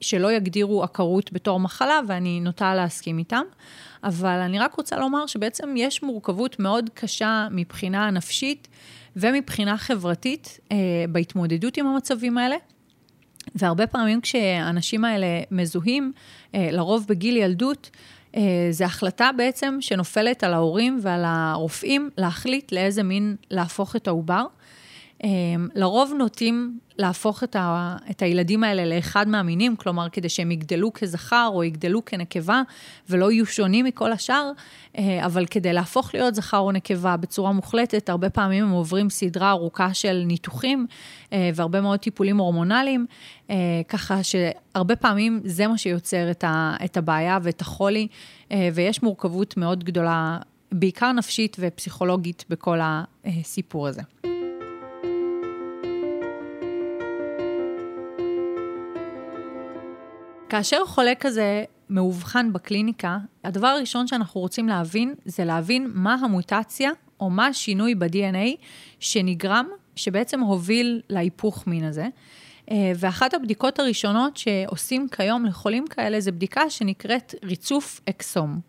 שלא 0.02 0.32
יגדירו 0.32 0.84
עקרות 0.84 1.34
בתור 1.34 1.60
מחלה, 1.60 2.00
ואני 2.08 2.40
נוטה 2.40 2.76
להסכים 2.76 3.18
איתם. 3.18 3.44
אבל 4.04 4.40
אני 4.40 4.60
רק 4.60 4.74
רוצה 4.74 4.98
לומר 4.98 5.26
שבעצם 5.28 5.74
יש 5.78 6.04
מורכבות 6.04 6.60
מאוד 6.60 6.90
קשה 6.94 7.48
מבחינה 7.52 8.12
נפשית 8.12 8.68
ומבחינה 9.16 9.78
חברתית 9.78 10.60
אה, 10.72 10.78
בהתמודדות 11.10 11.78
עם 11.78 11.88
המצבים 11.88 12.38
האלה. 12.38 12.56
והרבה 13.56 13.88
פעמים 13.88 14.22
כשהאנשים 14.22 15.06
האלה 15.06 15.28
מזוהים, 15.52 16.12
אה, 16.56 16.70
לרוב 16.72 17.06
בגיל 17.08 17.38
ילדות, 17.38 17.90
זו 18.72 18.86
החלטה 18.86 19.30
בעצם 19.38 19.78
שנופלת 19.82 20.44
על 20.44 20.54
ההורים 20.54 21.00
ועל 21.02 21.24
הרופאים 21.26 22.10
להחליט 22.18 22.72
לאיזה 22.72 23.04
מין 23.04 23.36
להפוך 23.52 23.96
את 23.96 24.08
העובר. 24.08 24.46
אה, 25.24 25.30
לרוב 25.76 26.14
נוטים 26.18 26.80
להפוך 26.98 27.44
את, 27.44 27.56
ה, 27.56 27.98
את 28.10 28.22
הילדים 28.22 28.64
האלה 28.64 28.96
לאחד 28.96 29.28
מהמינים, 29.28 29.76
כלומר, 29.76 30.10
כדי 30.10 30.30
שהם 30.30 30.52
יגדלו 30.52 30.94
כזכר 30.94 31.50
או 31.54 31.64
יגדלו 31.64 32.06
כנקבה 32.06 32.62
ולא 33.10 33.32
יהיו 33.32 33.46
שונים 33.46 33.86
מכל 33.86 34.12
השאר, 34.12 34.52
אה, 34.98 35.26
אבל 35.26 35.46
כדי 35.46 35.74
להפוך 35.74 36.14
להיות 36.14 36.36
זכר 36.36 36.58
או 36.58 36.72
נקבה 36.72 37.18
בצורה 37.18 37.52
מוחלטת, 37.52 38.10
הרבה 38.10 38.30
פעמים 38.30 38.64
הם 38.64 38.72
עוברים 38.72 39.10
סדרה 39.10 39.52
ארוכה 39.52 39.94
של 39.94 40.24
ניתוחים 40.26 40.88
אה, 41.34 41.50
והרבה 41.56 41.82
מאוד 41.82 42.00
טיפולים 42.00 42.38
הורמונליים, 42.38 43.06
אה, 43.50 43.56
ככה 43.88 44.20
שהרבה 44.24 44.96
פעמים 44.96 45.42
זה 45.46 45.68
מה 45.68 45.78
שיוצר 45.78 46.32
את, 46.32 46.44
ה, 46.44 46.76
את 46.86 46.98
הבעיה 46.98 47.40
ואת 47.44 47.62
החולי, 47.62 48.08
ויש 48.74 49.04
מורכבות 49.04 49.58
מאוד 49.58 49.84
גדולה, 49.84 50.38
בעיקר 50.72 51.12
נפשית 51.12 51.58
ופסיכולוגית 51.60 52.46
בכל 52.50 52.80
הסיפור 53.26 53.88
הזה. 53.88 54.31
כאשר 60.52 60.86
חולה 60.86 61.16
כזה 61.20 61.64
מאובחן 61.90 62.54
בקליניקה, 62.54 63.18
הדבר 63.44 63.68
הראשון 63.68 64.08
שאנחנו 64.08 64.42
רוצים 64.42 64.68
להבין 64.68 65.16
זה 65.26 65.46
להבין 65.46 65.92
מה 65.94 66.14
המוטציה 66.14 66.92
או 67.20 67.30
מה 67.30 67.48
השינוי 67.48 67.96
ב-DNA 67.96 68.56
שנגרם, 69.00 69.68
שבעצם 69.96 70.40
הוביל 70.40 71.02
להיפוך 71.10 71.68
מין 71.68 71.84
הזה. 71.84 72.08
אה, 72.72 72.92
ואחת 72.96 73.34
הבדיקות 73.34 73.80
הראשונות 73.80 74.38
שעושים 74.38 75.08
כיום 75.10 75.46
לחולים 75.46 75.88
כאלה 75.88 76.20
זה 76.20 76.32
בדיקה 76.32 76.70
שנקראת 76.70 77.36
ריצוף 77.44 78.02
אקסום. 78.10 78.60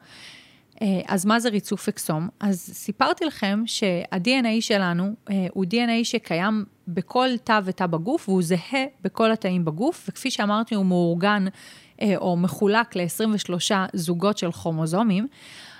אה, 0.82 1.00
אז 1.06 1.24
מה 1.24 1.40
זה 1.40 1.48
ריצוף 1.48 1.88
אקסום? 1.88 2.28
אז 2.40 2.70
סיפרתי 2.72 3.24
לכם 3.24 3.62
שה-DNA 3.66 4.60
שלנו 4.60 5.14
אה, 5.30 5.46
הוא 5.52 5.64
DNA 5.64 6.04
שקיים 6.04 6.64
בכל 6.88 7.28
תא 7.44 7.60
ותא 7.64 7.86
בגוף, 7.86 8.28
והוא 8.28 8.42
זהה 8.42 8.84
בכל 9.02 9.32
התאים 9.32 9.64
בגוף, 9.64 10.06
וכפי 10.08 10.30
שאמרתי, 10.30 10.74
הוא 10.74 10.86
מאורגן 10.86 11.44
אה, 12.02 12.16
או 12.16 12.36
מחולק 12.36 12.96
ל-23 12.96 13.72
זוגות 13.92 14.38
של 14.38 14.52
כרומוזומים. 14.52 15.26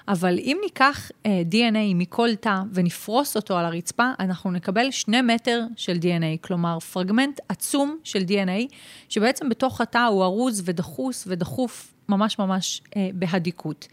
אבל 0.09 0.39
אם 0.39 0.59
ניקח 0.65 1.11
DNA 1.25 1.95
מכל 1.95 2.35
תא 2.35 2.61
ונפרוס 2.73 3.37
אותו 3.37 3.59
על 3.59 3.65
הרצפה, 3.65 4.11
אנחנו 4.21 4.51
נקבל 4.51 4.91
שני 4.91 5.21
מטר 5.21 5.61
של 5.77 5.97
DNA, 5.97 6.47
כלומר 6.47 6.79
פרגמנט 6.79 7.41
עצום 7.49 7.99
של 8.05 8.23
DNA, 8.23 8.75
שבעצם 9.09 9.49
בתוך 9.49 9.81
התא 9.81 9.99
הוא 9.99 10.25
ארוז 10.25 10.63
ודחוס 10.65 11.25
ודחוף 11.27 11.95
ממש 12.09 12.39
ממש 12.39 12.83
בהדיקות. 13.15 13.89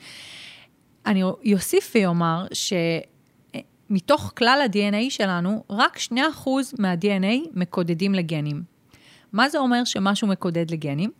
אני 1.05 1.23
אוסיף 1.53 1.93
ואומר 1.95 2.45
שמתוך 3.89 4.33
כלל 4.37 4.61
ה-DNA 4.61 5.09
שלנו, 5.09 5.63
רק 5.69 5.97
2% 5.97 6.13
מה-DNA 6.79 7.49
מקודדים 7.53 8.13
לגנים. 8.13 8.63
מה 9.33 9.49
זה 9.49 9.57
אומר 9.57 9.83
שמשהו 9.83 10.27
מקודד 10.27 10.71
לגנים? 10.71 11.11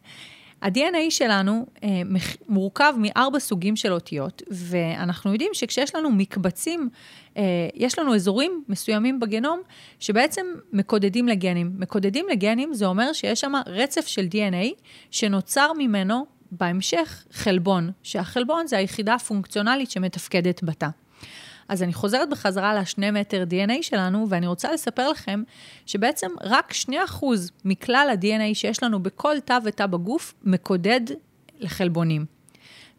ה-DNA 0.62 1.10
שלנו 1.10 1.66
אה, 1.84 2.02
מורכב 2.48 2.94
מארבע 2.98 3.40
סוגים 3.40 3.76
של 3.76 3.94
אותיות, 3.94 4.42
ואנחנו 4.52 5.32
יודעים 5.32 5.52
שכשיש 5.54 5.96
לנו 5.96 6.12
מקבצים, 6.12 6.90
אה, 7.38 7.44
יש 7.76 8.00
לנו 8.00 8.16
אזורים 8.16 8.64
מסוימים 8.70 9.20
בגנום 9.20 9.62
שבעצם 10.00 10.46
מקודדים 10.74 11.28
לגנים. 11.28 11.72
מקודדים 11.78 12.26
לגנים 12.32 12.74
זה 12.74 12.86
אומר 12.86 13.14
שיש 13.14 13.42
שם 13.42 13.54
רצף 13.68 14.08
של 14.08 14.28
DNA 14.32 14.82
שנוצר 15.12 15.72
ממנו 15.78 16.26
בהמשך 16.52 17.26
חלבון, 17.32 17.92
שהחלבון 18.04 18.68
זה 18.68 18.78
היחידה 18.78 19.14
הפונקציונלית 19.14 19.92
שמתפקדת 19.92 20.64
בתא. 20.64 20.88
אז 21.70 21.84
אני 21.84 21.94
חוזרת 21.94 22.30
בחזרה 22.30 22.82
לשני 22.82 23.12
מטר 23.12 23.44
DNA 23.50 23.82
שלנו, 23.82 24.26
ואני 24.30 24.48
רוצה 24.48 24.72
לספר 24.74 25.10
לכם 25.10 25.44
שבעצם 25.86 26.28
רק 26.42 26.74
2% 26.90 26.92
מכלל 27.66 28.08
ה-DNA 28.12 28.54
שיש 28.56 28.84
לנו 28.84 29.04
בכל 29.04 29.40
תא 29.40 29.58
ותא 29.64 29.86
בגוף 29.86 30.34
מקודד 30.44 31.02
לחלבונים. 31.60 32.26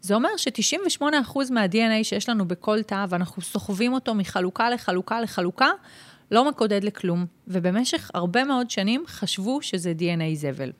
זה 0.01 0.15
אומר 0.15 0.29
ש-98% 0.37 1.03
מה-DNA 1.51 2.03
שיש 2.03 2.29
לנו 2.29 2.47
בכל 2.47 2.83
תא, 2.83 3.05
ואנחנו 3.09 3.41
סוחבים 3.41 3.93
אותו 3.93 4.15
מחלוקה 4.15 4.69
לחלוקה 4.69 5.21
לחלוקה, 5.21 5.69
לא 6.31 6.49
מקודד 6.49 6.83
לכלום. 6.83 7.25
ובמשך 7.47 8.11
הרבה 8.13 8.43
מאוד 8.43 8.69
שנים 8.69 9.03
חשבו 9.07 9.61
שזה 9.61 9.93
DNA 9.99 10.35
זבל. 10.35 10.71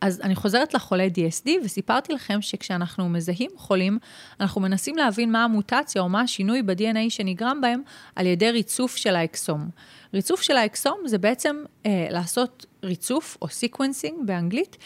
אז 0.00 0.20
אני 0.20 0.34
חוזרת 0.34 0.74
לחולי 0.74 1.10
DSD 1.14 1.48
וסיפרתי 1.64 2.12
לכם 2.12 2.42
שכשאנחנו 2.42 3.08
מזהים 3.08 3.50
חולים, 3.56 3.98
אנחנו 4.40 4.60
מנסים 4.60 4.96
להבין 4.96 5.32
מה 5.32 5.44
המוטציה 5.44 6.02
או 6.02 6.08
מה 6.08 6.20
השינוי 6.20 6.62
ב-DNA 6.62 7.08
שנגרם 7.10 7.60
בהם 7.60 7.82
על 8.16 8.26
ידי 8.26 8.50
ריצוף 8.50 8.96
של 8.96 9.16
האקסום. 9.16 9.68
ריצוף 10.14 10.42
של 10.42 10.56
האקסום 10.56 10.98
זה 11.06 11.18
בעצם 11.18 11.56
אה, 11.86 12.06
לעשות 12.10 12.66
ריצוף 12.84 13.38
או 13.42 13.48
sequencing 13.48 14.26
באנגלית, 14.26 14.76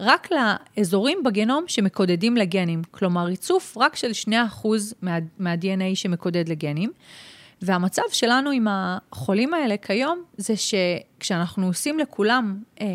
רק 0.00 0.28
לאזורים 0.32 1.22
בגנום 1.24 1.64
שמקודדים 1.66 2.36
לגנים. 2.36 2.82
כלומר, 2.90 3.24
ריצוף 3.24 3.76
רק 3.76 3.96
של 3.96 4.10
2% 4.28 4.68
מה, 5.02 5.18
מה-DNA 5.38 5.94
שמקודד 5.94 6.48
לגנים. 6.48 6.92
והמצב 7.62 8.02
שלנו 8.12 8.50
עם 8.50 8.66
החולים 8.70 9.54
האלה 9.54 9.76
כיום, 9.76 10.22
זה 10.36 10.54
שכשאנחנו 10.56 11.66
עושים 11.66 11.98
לכולם 11.98 12.62
אה, 12.80 12.86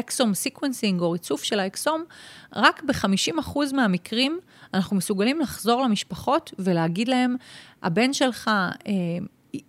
exome 0.00 0.34
sequencing 0.34 1.00
או 1.00 1.10
ריצוף 1.10 1.42
של 1.42 1.60
האקסום, 1.60 2.04
רק 2.56 2.82
ב-50% 2.82 3.58
מהמקרים 3.72 4.40
אנחנו 4.74 4.96
מסוגלים 4.96 5.40
לחזור 5.40 5.82
למשפחות 5.82 6.52
ולהגיד 6.58 7.08
להם, 7.08 7.36
הבן 7.82 8.12
שלך 8.12 8.48
אה, 8.86 8.92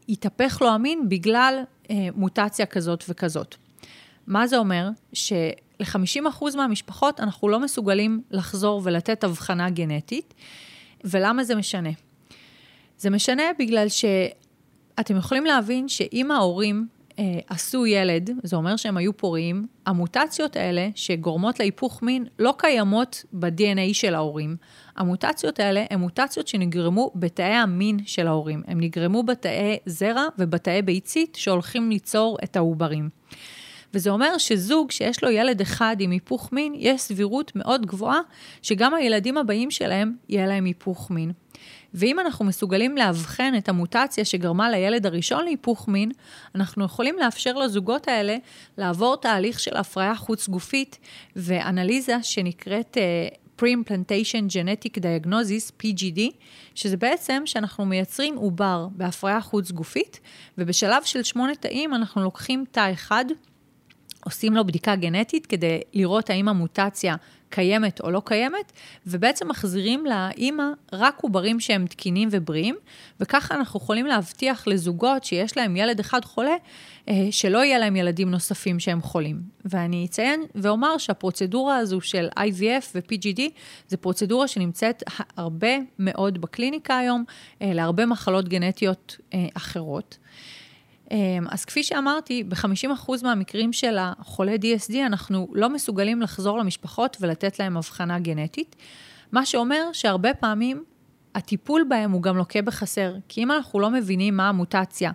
יתהפך 0.07 0.61
לו 0.61 0.69
המין 0.69 1.09
בגלל 1.09 1.63
אה, 1.89 1.95
מוטציה 2.15 2.65
כזאת 2.65 3.03
וכזאת. 3.09 3.55
מה 4.27 4.47
זה 4.47 4.57
אומר? 4.57 4.89
של-50% 5.13 6.55
מהמשפחות 6.55 7.19
אנחנו 7.19 7.49
לא 7.49 7.59
מסוגלים 7.59 8.21
לחזור 8.31 8.81
ולתת 8.83 9.23
הבחנה 9.23 9.69
גנטית, 9.69 10.33
ולמה 11.03 11.43
זה 11.43 11.55
משנה? 11.55 11.89
זה 12.97 13.09
משנה 13.09 13.43
בגלל 13.59 13.87
שאתם 13.89 15.17
יכולים 15.17 15.45
להבין 15.45 15.87
שאם 15.87 16.31
ההורים 16.31 16.87
אה, 17.21 17.39
עשו 17.47 17.85
ילד, 17.85 18.29
זה 18.43 18.55
אומר 18.55 18.75
שהם 18.75 18.97
היו 18.97 19.17
פוריים, 19.17 19.67
המוטציות 19.85 20.55
האלה 20.55 20.89
שגורמות 20.95 21.59
להיפוך 21.59 22.03
מין 22.03 22.25
לא 22.39 22.53
קיימות 22.57 23.25
ב-DNA 23.33 23.93
של 23.93 24.15
ההורים. 24.15 24.55
המוטציות 24.97 25.59
האלה 25.59 25.85
הן 25.89 25.99
מוטציות 25.99 26.47
שנגרמו 26.47 27.11
בתאי 27.15 27.45
המין 27.45 27.99
של 28.05 28.27
ההורים. 28.27 28.63
הן 28.67 28.79
נגרמו 28.81 29.23
בתאי 29.23 29.77
זרע 29.85 30.25
ובתאי 30.37 30.81
ביצית 30.81 31.35
שהולכים 31.35 31.89
ליצור 31.89 32.37
את 32.43 32.55
העוברים. 32.55 33.09
וזה 33.93 34.09
אומר 34.09 34.37
שזוג 34.37 34.91
שיש 34.91 35.23
לו 35.23 35.29
ילד 35.29 35.61
אחד 35.61 35.95
עם 35.99 36.11
היפוך 36.11 36.53
מין, 36.53 36.73
יש 36.75 37.01
סבירות 37.01 37.51
מאוד 37.55 37.85
גבוהה 37.85 38.19
שגם 38.61 38.93
הילדים 38.93 39.37
הבאים 39.37 39.71
שלהם, 39.71 40.15
יהיה 40.29 40.47
להם 40.47 40.65
היפוך 40.65 41.11
מין. 41.11 41.31
ואם 41.93 42.19
אנחנו 42.19 42.45
מסוגלים 42.45 42.97
לאבחן 42.97 43.53
את 43.57 43.69
המוטציה 43.69 44.25
שגרמה 44.25 44.69
לילד 44.69 45.05
הראשון 45.05 45.43
להיפוך 45.43 45.87
מין, 45.87 46.11
אנחנו 46.55 46.85
יכולים 46.85 47.15
לאפשר 47.19 47.53
לזוגות 47.53 48.07
האלה 48.07 48.37
לעבור 48.77 49.17
תהליך 49.17 49.59
של 49.59 49.77
הפריה 49.77 50.15
חוץ-גופית 50.15 50.99
ואנליזה 51.35 52.17
שנקראת 52.23 52.97
uh, 52.97 53.35
Pre-Implantation 53.61 54.49
Genetic 54.49 54.97
Diagnosis, 54.97 55.83
PGD, 55.83 56.19
שזה 56.75 56.97
בעצם 56.97 57.43
שאנחנו 57.45 57.85
מייצרים 57.85 58.35
עובר 58.35 58.87
בהפריה 58.91 59.41
חוץ-גופית, 59.41 60.19
ובשלב 60.57 61.03
של 61.03 61.23
שמונה 61.23 61.55
תאים 61.55 61.93
אנחנו 61.93 62.21
לוקחים 62.23 62.65
תא 62.71 62.91
אחד, 62.93 63.25
עושים 64.25 64.53
לו 64.53 64.65
בדיקה 64.65 64.95
גנטית 64.95 65.45
כדי 65.45 65.81
לראות 65.93 66.29
האם 66.29 66.47
המוטציה 66.47 67.15
קיימת 67.51 68.01
או 68.01 68.11
לא 68.11 68.21
קיימת, 68.25 68.71
ובעצם 69.07 69.47
מחזירים 69.47 70.05
לאימא 70.05 70.63
רק 70.93 71.19
עוברים 71.21 71.59
שהם 71.59 71.87
תקינים 71.87 72.29
ובריאים, 72.31 72.75
וככה 73.19 73.55
אנחנו 73.55 73.79
יכולים 73.79 74.05
להבטיח 74.05 74.67
לזוגות 74.67 75.23
שיש 75.23 75.57
להם 75.57 75.75
ילד 75.75 75.99
אחד 75.99 76.25
חולה, 76.25 76.55
אה, 77.09 77.27
שלא 77.31 77.65
יהיה 77.65 77.79
להם 77.79 77.95
ילדים 77.95 78.31
נוספים 78.31 78.79
שהם 78.79 79.01
חולים. 79.01 79.41
ואני 79.65 80.05
אציין 80.05 80.43
ואומר 80.55 80.97
שהפרוצדורה 80.97 81.77
הזו 81.77 82.01
של 82.01 82.27
IVF 82.39 82.85
ו-PGD, 82.95 83.41
זו 83.87 83.97
פרוצדורה 83.97 84.47
שנמצאת 84.47 85.03
הרבה 85.37 85.77
מאוד 85.99 86.41
בקליניקה 86.41 86.97
היום, 86.97 87.23
אה, 87.61 87.73
להרבה 87.73 88.05
מחלות 88.05 88.49
גנטיות 88.49 89.17
אה, 89.33 89.47
אחרות. 89.53 90.17
אמ, 91.11 91.45
אז 91.49 91.65
כפי 91.65 91.83
שאמרתי, 91.83 92.43
ב-50% 92.43 93.11
מהמקרים 93.23 93.73
של 93.73 93.97
החולי 93.99 94.55
DSD 94.55 94.95
אנחנו 95.05 95.47
לא 95.53 95.69
מסוגלים 95.69 96.21
לחזור 96.21 96.57
למשפחות 96.57 97.17
ולתת 97.19 97.59
להם 97.59 97.77
הבחנה 97.77 98.19
גנטית, 98.19 98.75
מה 99.31 99.45
שאומר 99.45 99.89
שהרבה 99.93 100.33
פעמים 100.33 100.83
הטיפול 101.35 101.85
בהם 101.89 102.11
הוא 102.11 102.21
גם 102.21 102.37
לוקה 102.37 102.61
בחסר, 102.61 103.13
כי 103.27 103.43
אם 103.43 103.51
אנחנו 103.51 103.79
לא 103.79 103.89
מבינים 103.89 104.37
מה 104.37 104.49
המוטציה 104.49 105.11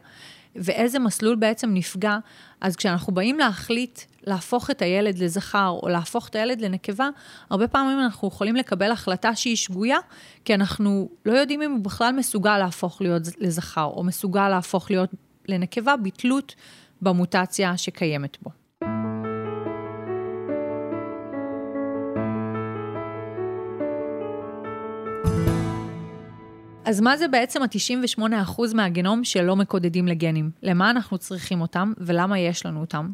ואיזה 0.56 0.98
מסלול 0.98 1.36
בעצם 1.36 1.74
נפגע, 1.74 2.18
אז 2.60 2.76
כשאנחנו 2.76 3.14
באים 3.14 3.38
להחליט 3.38 4.00
להפוך 4.26 4.70
את 4.70 4.82
הילד 4.82 5.18
לזכר 5.18 5.78
או 5.82 5.88
להפוך 5.88 6.28
את 6.28 6.34
הילד 6.34 6.60
לנקבה, 6.60 7.08
הרבה 7.50 7.68
פעמים 7.68 8.00
אנחנו 8.00 8.28
יכולים 8.28 8.56
לקבל 8.56 8.92
החלטה 8.92 9.36
שהיא 9.36 9.56
שגויה, 9.56 9.98
כי 10.44 10.54
אנחנו 10.54 11.08
לא 11.26 11.32
יודעים 11.32 11.62
אם 11.62 11.72
הוא 11.72 11.80
בכלל 11.84 12.12
מסוגל 12.12 12.58
להפוך 12.58 13.00
להיות 13.00 13.22
לזכר, 13.38 13.84
או 13.84 14.04
מסוגל 14.04 14.48
להפוך 14.48 14.90
להיות 14.90 15.10
לנקבה 15.48 15.96
בתלות 15.96 16.54
במוטציה 17.02 17.76
שקיימת 17.76 18.36
בו. 18.42 18.50
אז 26.84 27.00
מה 27.00 27.16
זה 27.16 27.28
בעצם 27.28 27.62
ה-98% 27.62 28.60
מהגנום 28.74 29.24
שלא 29.24 29.56
מקודדים 29.56 30.08
לגנים? 30.08 30.50
למה 30.62 30.90
אנחנו 30.90 31.18
צריכים 31.18 31.60
אותם 31.60 31.92
ולמה 31.98 32.38
יש 32.38 32.66
לנו 32.66 32.80
אותם? 32.80 33.10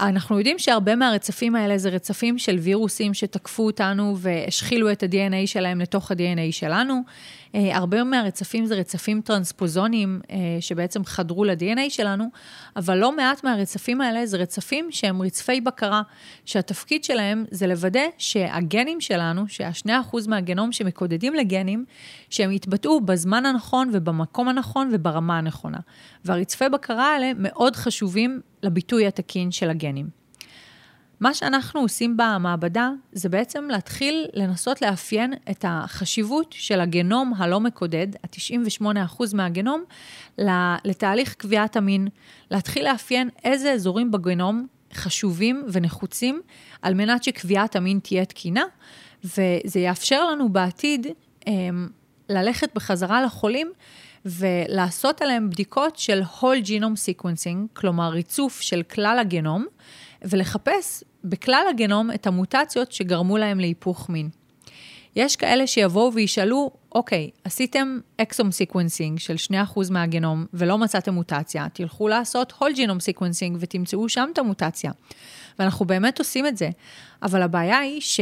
אנחנו 0.00 0.38
יודעים 0.38 0.58
שהרבה 0.58 0.96
מהרצפים 0.96 1.56
האלה 1.56 1.78
זה 1.78 1.88
רצפים 1.88 2.38
של 2.38 2.56
וירוסים 2.56 3.14
שתקפו 3.14 3.66
אותנו 3.66 4.16
והשחילו 4.18 4.92
את 4.92 5.02
ה-DNA 5.02 5.46
שלהם 5.46 5.80
לתוך 5.80 6.10
ה-DNA 6.10 6.52
שלנו. 6.52 7.02
אה, 7.54 7.76
הרבה 7.76 8.04
מהרצפים 8.04 8.66
זה 8.66 8.74
רצפים 8.74 9.20
טרנספוזונים 9.20 10.20
אה, 10.30 10.36
שבעצם 10.60 11.04
חדרו 11.04 11.44
ל-DNA 11.44 11.90
שלנו, 11.90 12.24
אבל 12.76 12.98
לא 12.98 13.16
מעט 13.16 13.44
מהרצפים 13.44 14.00
האלה 14.00 14.26
זה 14.26 14.36
רצפים 14.36 14.88
שהם 14.90 15.22
רצפי 15.22 15.60
בקרה, 15.60 16.02
שהתפקיד 16.44 17.04
שלהם 17.04 17.44
זה 17.50 17.66
לוודא 17.66 18.00
שהגנים 18.18 19.00
שלנו, 19.00 19.48
שהשני 19.48 20.00
אחוז 20.00 20.26
מהגנום 20.26 20.72
שמקודדים 20.72 21.34
לגנים, 21.34 21.84
שהם 22.30 22.52
יתבטאו 22.52 23.00
בזמן 23.00 23.46
הנכון 23.46 23.90
ובמקום 23.92 24.48
הנכון 24.48 24.90
וברמה 24.92 25.38
הנכונה. 25.38 25.78
והרצפי 26.24 26.68
בקרה 26.68 27.12
האלה 27.12 27.32
מאוד 27.36 27.76
חשובים 27.76 28.40
לביטוי 28.66 29.06
התקין 29.06 29.50
של 29.50 29.70
הגנים. 29.70 30.26
מה 31.20 31.34
שאנחנו 31.34 31.80
עושים 31.80 32.16
במעבדה 32.16 32.90
זה 33.12 33.28
בעצם 33.28 33.68
להתחיל 33.70 34.26
לנסות 34.34 34.82
לאפיין 34.82 35.32
את 35.50 35.64
החשיבות 35.68 36.52
של 36.52 36.80
הגנום 36.80 37.32
הלא 37.36 37.60
מקודד, 37.60 38.06
ה-98% 38.24 39.22
מהגנום, 39.34 39.84
לתהליך 40.84 41.34
קביעת 41.34 41.76
המין, 41.76 42.08
להתחיל 42.50 42.90
לאפיין 42.90 43.28
איזה 43.44 43.72
אזורים 43.72 44.10
בגנום 44.10 44.66
חשובים 44.94 45.66
ונחוצים 45.72 46.40
על 46.82 46.94
מנת 46.94 47.24
שקביעת 47.24 47.76
המין 47.76 47.98
תהיה 48.02 48.24
תקינה, 48.24 48.64
וזה 49.24 49.80
יאפשר 49.80 50.30
לנו 50.30 50.48
בעתיד 50.48 51.06
אמ, 51.46 51.88
ללכת 52.28 52.74
בחזרה 52.74 53.22
לחולים 53.22 53.72
ולעשות 54.26 55.22
עליהם 55.22 55.50
בדיקות 55.50 55.96
של 55.96 56.22
whole 56.22 56.64
genome 56.66 57.22
sequencing, 57.22 57.74
כלומר 57.74 58.08
ריצוף 58.08 58.60
של 58.60 58.82
כלל 58.82 59.18
הגנום, 59.20 59.66
ולחפש 60.22 61.04
בכלל 61.24 61.66
הגנום 61.70 62.10
את 62.10 62.26
המוטציות 62.26 62.92
שגרמו 62.92 63.36
להם 63.36 63.60
להיפוך 63.60 64.08
מין. 64.08 64.28
יש 65.16 65.36
כאלה 65.36 65.66
שיבואו 65.66 66.12
וישאלו, 66.12 66.70
אוקיי, 66.92 67.30
עשיתם 67.44 67.98
exome 68.16 68.52
sequencing 68.52 69.18
של 69.18 69.34
2% 69.74 69.90
מהגנום 69.90 70.46
ולא 70.54 70.78
מצאתם 70.78 71.14
מוטציה, 71.14 71.66
תלכו 71.72 72.08
לעשות 72.08 72.52
whole 72.58 72.72
genome 72.72 73.00
sequencing 73.00 73.56
ותמצאו 73.60 74.08
שם 74.08 74.28
את 74.32 74.38
המוטציה. 74.38 74.92
ואנחנו 75.58 75.84
באמת 75.84 76.18
עושים 76.18 76.46
את 76.46 76.56
זה, 76.56 76.70
אבל 77.22 77.42
הבעיה 77.42 77.78
היא 77.78 78.00
ש... 78.00 78.20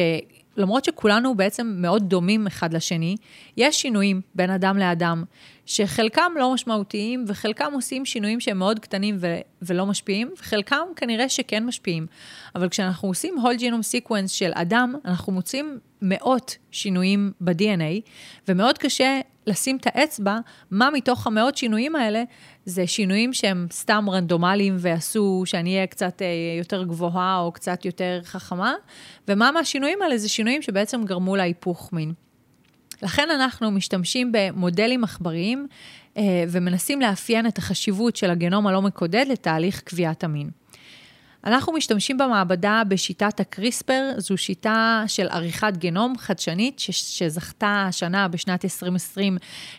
למרות 0.56 0.84
שכולנו 0.84 1.34
בעצם 1.34 1.74
מאוד 1.76 2.08
דומים 2.08 2.46
אחד 2.46 2.74
לשני, 2.74 3.16
יש 3.56 3.80
שינויים 3.82 4.20
בין 4.34 4.50
אדם 4.50 4.78
לאדם, 4.78 5.24
שחלקם 5.66 6.32
לא 6.36 6.54
משמעותיים, 6.54 7.24
וחלקם 7.28 7.72
עושים 7.74 8.04
שינויים 8.04 8.40
שהם 8.40 8.58
מאוד 8.58 8.78
קטנים 8.78 9.16
ו- 9.20 9.38
ולא 9.62 9.86
משפיעים, 9.86 10.32
וחלקם 10.38 10.86
כנראה 10.96 11.28
שכן 11.28 11.64
משפיעים. 11.66 12.06
אבל 12.54 12.68
כשאנחנו 12.68 13.08
עושים 13.08 13.34
whole 13.38 13.60
genome 13.60 14.08
sequence 14.08 14.28
של 14.28 14.50
אדם, 14.54 14.94
אנחנו 15.04 15.32
מוצאים 15.32 15.78
מאות 16.02 16.56
שינויים 16.70 17.32
ב-DNA, 17.40 18.10
ומאוד 18.48 18.78
קשה 18.78 19.20
לשים 19.46 19.76
את 19.76 19.86
האצבע, 19.86 20.38
מה 20.70 20.88
מתוך 20.92 21.26
המאות 21.26 21.56
שינויים 21.56 21.96
האלה, 21.96 22.22
זה 22.66 22.86
שינויים 22.86 23.32
שהם 23.32 23.66
סתם 23.70 24.04
רנדומליים 24.10 24.76
ועשו 24.78 25.42
שאני 25.46 25.74
אהיה 25.74 25.86
קצת 25.86 26.22
אה, 26.22 26.26
יותר 26.58 26.84
גבוהה 26.84 27.38
או 27.40 27.52
קצת 27.52 27.84
יותר 27.84 28.20
חכמה, 28.24 28.74
ומה 29.28 29.50
מהשינויים 29.50 30.02
האלה 30.02 30.18
זה 30.18 30.28
שינויים 30.28 30.62
שבעצם 30.62 31.04
גרמו 31.04 31.36
להיפוך 31.36 31.92
מין. 31.92 32.12
לכן 33.02 33.30
אנחנו 33.30 33.70
משתמשים 33.70 34.32
במודלים 34.32 35.04
עכבריים 35.04 35.66
אה, 36.16 36.44
ומנסים 36.48 37.00
לאפיין 37.00 37.46
את 37.46 37.58
החשיבות 37.58 38.16
של 38.16 38.30
הגנום 38.30 38.66
הלא 38.66 38.82
מקודד 38.82 39.26
לתהליך 39.28 39.80
קביעת 39.80 40.24
המין. 40.24 40.50
אנחנו 41.46 41.72
משתמשים 41.72 42.18
במעבדה 42.18 42.82
בשיטת 42.88 43.40
הקריספר, 43.40 44.10
זו 44.16 44.36
שיטה 44.36 45.04
של 45.06 45.28
עריכת 45.28 45.72
גנום 45.78 46.18
חדשנית 46.18 46.78
ש- 46.78 47.18
שזכתה 47.18 47.84
השנה 47.88 48.28
בשנת 48.28 48.64
2020 48.64 49.38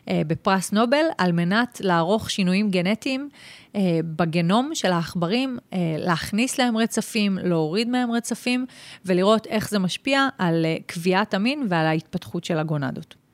אה, 0.09 0.21
בפרס 0.27 0.71
נובל, 0.71 1.05
על 1.17 1.31
מנת 1.31 1.81
לערוך 1.83 2.29
שינויים 2.29 2.71
גנטיים 2.71 3.29
אה, 3.75 3.99
בגנום 4.03 4.71
של 4.73 4.91
העכברים, 4.91 5.57
אה, 5.73 5.95
להכניס 5.99 6.59
להם 6.59 6.77
רצפים, 6.77 7.37
להוריד 7.43 7.89
מהם 7.89 8.11
רצפים, 8.11 8.65
ולראות 9.05 9.47
איך 9.47 9.69
זה 9.69 9.79
משפיע 9.79 10.27
על 10.37 10.65
אה, 10.65 10.77
קביעת 10.85 11.33
המין 11.33 11.65
ועל 11.69 11.85
ההתפתחות 11.85 12.43
של 12.43 12.57
הגונדות. 12.57 13.24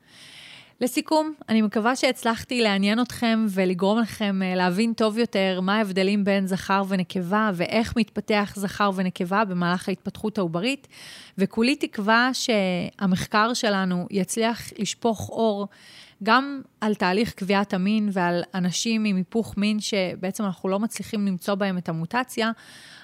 לסיכום, 0.82 1.32
אני 1.48 1.62
מקווה 1.62 1.96
שהצלחתי 1.96 2.62
לעניין 2.62 3.00
אתכם 3.00 3.46
ולגרום 3.48 3.98
לכם 3.98 4.40
אה, 4.42 4.54
להבין 4.54 4.92
טוב 4.92 5.18
יותר 5.18 5.60
מה 5.62 5.76
ההבדלים 5.76 6.24
בין 6.24 6.46
זכר 6.46 6.82
ונקבה 6.88 7.50
ואיך 7.54 7.96
מתפתח 7.96 8.52
זכר 8.56 8.90
ונקבה 8.94 9.44
במהלך 9.44 9.88
ההתפתחות 9.88 10.38
העוברית, 10.38 10.88
וכולי 11.38 11.76
תקווה 11.76 12.30
שהמחקר 12.32 13.54
שלנו 13.54 14.06
יצליח 14.10 14.62
לשפוך 14.78 15.28
אור 15.28 15.68
גם 16.22 16.62
על 16.80 16.94
תהליך 16.94 17.32
קביעת 17.32 17.74
המין 17.74 18.08
ועל 18.12 18.42
אנשים 18.54 19.04
עם 19.04 19.16
היפוך 19.16 19.56
מין 19.56 19.80
שבעצם 19.80 20.44
אנחנו 20.44 20.68
לא 20.68 20.78
מצליחים 20.78 21.26
למצוא 21.26 21.54
בהם 21.54 21.78
את 21.78 21.88
המוטציה, 21.88 22.50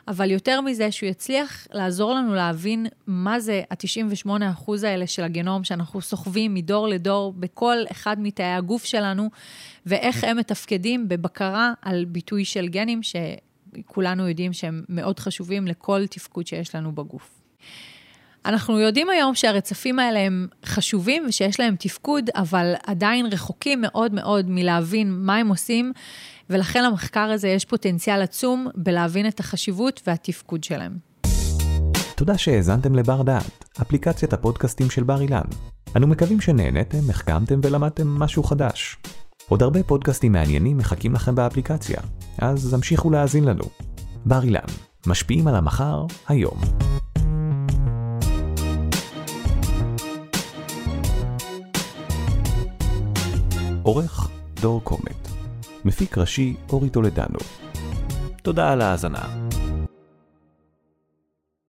אבל 0.09 0.31
יותר 0.31 0.61
מזה, 0.61 0.92
שהוא 0.92 1.09
יצליח 1.09 1.66
לעזור 1.72 2.14
לנו 2.14 2.35
להבין 2.35 2.87
מה 3.07 3.40
זה 3.40 3.62
ה-98% 3.70 4.70
האלה 4.83 5.07
של 5.07 5.22
הגנום 5.22 5.64
שאנחנו 5.64 6.00
סוחבים 6.00 6.54
מדור 6.54 6.88
לדור 6.88 7.33
בכל 7.33 7.76
אחד 7.90 8.20
מתאי 8.20 8.52
הגוף 8.52 8.85
שלנו, 8.85 9.31
ואיך 9.87 10.24
הם 10.24 10.37
מתפקדים 10.37 11.09
בבקרה 11.09 11.72
על 11.83 12.04
ביטוי 12.04 12.44
של 12.44 12.68
גנים, 12.68 13.00
שכולנו 13.02 14.28
יודעים 14.28 14.52
שהם 14.52 14.85
מאוד 14.88 15.18
חשובים 15.18 15.66
לכל 15.66 16.07
תפקוד 16.07 16.46
שיש 16.46 16.74
לנו 16.74 16.92
בגוף. 16.92 17.40
אנחנו 18.49 18.81
יודעים 18.81 19.11
היום 19.11 19.35
שהרצפים 19.35 19.99
האלה 19.99 20.19
הם 20.19 20.47
חשובים 20.67 21.25
ושיש 21.29 21.61
להם 21.61 21.77
תפקוד, 21.79 22.31
אבל 22.35 22.75
עדיין 22.87 23.27
רחוקים 23.27 23.81
מאוד 23.81 24.15
מאוד 24.15 24.47
מלהבין 24.49 25.13
מה 25.13 25.37
הם 25.37 25.49
עושים 25.49 25.93
ולכן 26.51 26.85
למחקר 26.85 27.21
הזה 27.21 27.49
יש 27.49 27.65
פוטנציאל 27.65 28.23
עצום 28.23 28.69
בלהבין 28.75 29.29
את 29.29 29.41
החשיבות 29.41 30.03
והתפקוד 30.07 30.65
שלהם. 30.65 30.99
תודה 32.17 32.39
שהאזנתם 32.39 32.95
לבר 32.95 33.23
דעת, 33.23 33.65
אפליקציית 33.83 34.33
הפודקאסטים 34.33 34.91
של 34.91 35.03
בר 35.03 35.21
אילן. 35.21 35.49
אנו 35.97 36.07
מקווים 36.07 36.41
שנהנתם, 36.41 37.11
החכמתם 37.11 37.61
ולמדתם 37.63 38.07
משהו 38.07 38.43
חדש. 38.43 38.97
עוד 39.49 39.63
הרבה 39.63 39.83
פודקאסטים 39.83 40.33
מעניינים 40.33 40.77
מחכים 40.77 41.15
לכם 41.15 41.35
באפליקציה, 41.35 42.01
אז 42.39 42.75
המשיכו 42.75 43.11
להאזין 43.11 43.45
לנו. 43.45 43.65
בר 44.25 44.43
אילן, 44.43 44.61
משפיעים 45.07 45.49
על 45.49 45.55
המחר, 45.55 46.07
היום. 46.29 46.59
עורך 53.88 54.29
דור 54.61 54.81
קומט, 54.85 55.29
מפיק 55.85 56.18
ראשי 56.18 56.57
אורי 56.72 56.90
טולדנו. 56.90 57.38
תודה 58.42 58.72
על 58.72 58.81
ההאזנה. 58.81 59.48